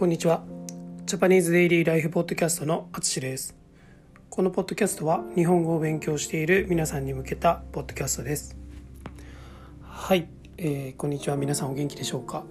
[0.00, 0.42] こんにちは。
[1.04, 3.54] ジャパニーズデイリーライフポッドキャストのあつしです。
[4.30, 8.56] このポッドキャストは日本語を勉強している皆さんに向けたポッドキャストです。
[9.82, 10.26] はい、
[10.56, 11.36] えー、こんにちは。
[11.36, 12.44] 皆さんお元気でしょうか、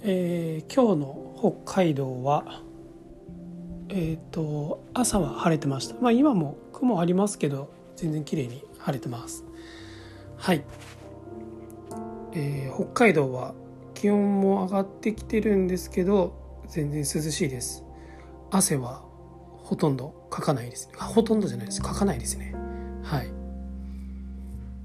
[0.00, 1.36] えー、今日の
[1.66, 2.62] 北海道は
[3.90, 5.96] えっ、ー、と朝は晴れてました。
[6.00, 9.44] まあ今も雲ありますけど全然綺麗に晴れてます。
[10.38, 10.64] はい、
[12.32, 13.52] えー、北海道は
[14.04, 16.34] 気温も上がってきてるんですけど
[16.68, 17.86] 全然涼しいです。
[18.50, 19.02] 汗は
[19.62, 20.94] ほとんどかかないですね。
[20.98, 21.80] ほとんどじゃないです。
[21.80, 22.54] かかないですね。
[23.02, 23.30] はい。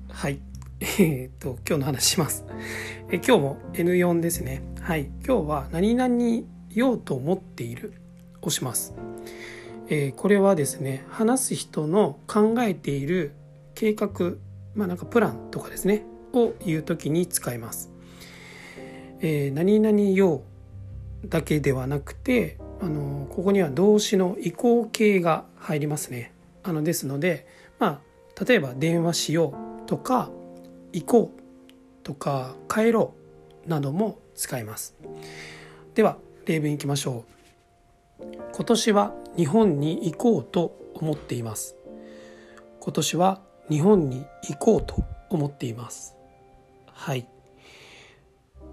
[0.08, 0.40] はい。
[0.80, 2.46] えー、っと今日の話します。
[3.12, 4.62] え今日も N4 ですね。
[4.80, 5.12] はい。
[5.28, 7.96] 今日は何々ようと思っている。
[8.42, 8.94] をします、
[9.90, 13.34] えー、これはですね話す人の考えている
[13.76, 14.38] 計画
[14.76, 16.06] まあなんかプランとかですね。
[16.32, 17.99] を言う時に使います。
[19.22, 20.42] えー、何々用
[21.26, 26.34] だけではなくてあのここには動詞の移行形が入りますね。
[26.64, 27.48] あのですので、
[27.78, 28.02] ま
[28.38, 29.54] あ、例えば電話しよ
[29.84, 30.30] うとか
[30.94, 33.14] 行こうとか帰ろ
[33.66, 34.96] うなども使います。
[35.96, 37.26] では例文いきましょ
[38.22, 38.26] う。
[38.54, 41.76] 今年は日本に行こうと思っています。
[42.80, 46.16] 今年は日本に行こうと思っています。
[46.86, 47.28] はい。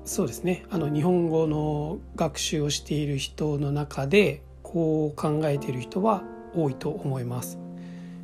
[0.06, 0.64] そうですね。
[0.70, 6.22] あの日本語の学習をしている人の中でこう考えている人は
[6.54, 7.58] 多いと思います。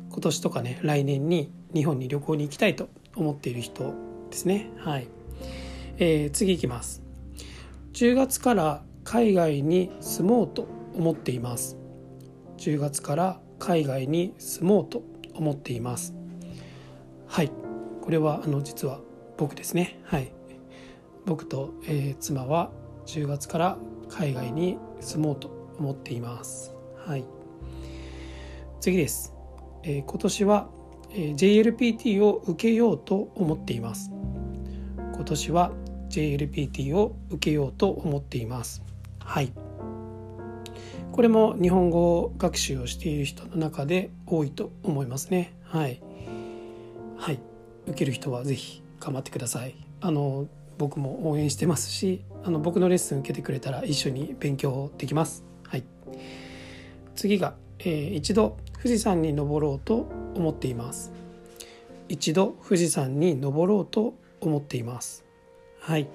[0.09, 3.93] 今年とかね来年に日本に旅行に行きたいと思っている人
[4.31, 4.71] ですね。
[4.77, 5.07] はい、
[5.97, 7.03] えー、次いきます。
[7.91, 11.77] 10月から海外に住もうと思っています。
[12.59, 16.15] 10月から海外に住もうと思っています。
[17.27, 17.51] はい。
[18.01, 19.01] これはあの実は
[19.37, 19.99] 僕ですね。
[20.05, 20.31] はい。
[21.25, 22.71] 僕と、えー、妻は
[23.05, 23.77] 10月から
[24.09, 26.75] 海外に住もうと思っています。
[27.05, 27.25] はい、
[28.79, 29.33] 次です、
[29.83, 30.69] えー、今年は、
[31.11, 34.11] えー、JLPT を受けようと思っています。
[35.13, 35.71] 今年は
[36.09, 38.83] JLPT を受けようと思っています。
[39.19, 39.51] はい。
[41.11, 45.53] これも日本語学習をしている人の中で多いと思いますね。
[45.63, 46.01] はい。
[47.17, 47.39] はい。
[47.87, 49.75] 受ける人はぜひ頑張ってください。
[50.01, 50.47] あの
[50.77, 55.43] 僕も応援してますしあの僕のレッスン受けてくれたら一緒に勉強できます。
[55.67, 55.83] はい、
[57.15, 61.11] 次が、えー、一度富士山に登ろうと思っています。
[62.09, 65.23] 一度富士山に登ろうと思っています。
[65.79, 66.07] はい。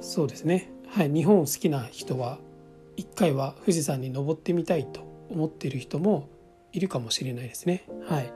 [0.00, 0.70] そうですね。
[0.88, 2.38] はい、日本好きな人は
[2.96, 6.28] 一回は富士山に登ってみたいと思っている人も
[6.72, 7.84] いるかもしれないですね。
[8.08, 8.32] はい。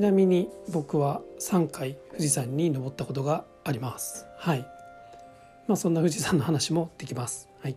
[0.00, 4.24] ちなみに僕は3回富士山に登ったことがあります。
[4.38, 4.60] はい。
[5.68, 7.50] まあそんな富士山の話もできます。
[7.60, 7.76] はい。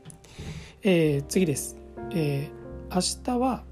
[0.84, 1.75] えー、次です。
[2.11, 3.66] えー、明日は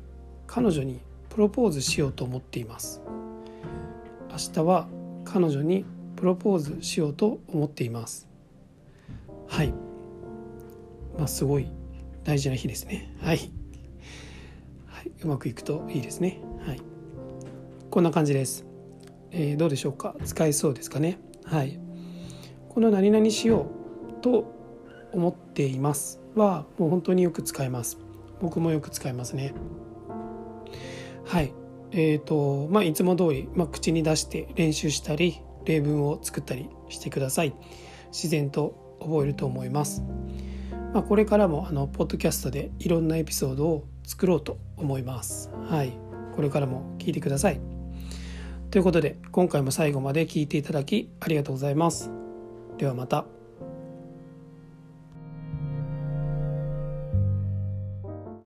[0.47, 3.01] 彼女にプロポーズしようと思っています。
[4.29, 4.89] 明日は
[5.23, 5.85] 彼女に
[6.17, 8.27] プロポーズしようと思っています。
[9.47, 9.73] はい。
[11.17, 11.71] まあすごい
[12.25, 13.15] 大事な日ですね。
[13.21, 13.49] はい。
[14.87, 16.41] はい、うまくいくといいですね。
[17.91, 18.65] こんな感じです、
[19.31, 20.15] えー、どうでしょうか？
[20.23, 21.19] 使えそうですかね？
[21.43, 21.77] はい。
[22.69, 23.67] この何々しよ
[24.09, 24.45] うと
[25.11, 26.21] 思っています。
[26.33, 27.97] はもう本当によく使います。
[28.39, 29.53] 僕もよく使いますね。
[31.25, 31.53] はい。
[31.91, 37.53] えーとまあ、いつも通り、まあ、口に出して練習したり例文を作ったりしてください。
[38.07, 40.01] 自然と覚えると思います、
[40.93, 45.51] まあ、これからもあのポッドキャストでいろんなエピソードを作ろうと思います。
[45.67, 45.91] はい。
[46.33, 47.70] これからも聞いてください。
[48.71, 52.09] ということで今回も最後まで聴いていただきありがとうございます。
[52.77, 53.40] ではまた。